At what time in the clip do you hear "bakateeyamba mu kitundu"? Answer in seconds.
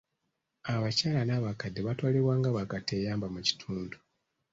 2.57-3.95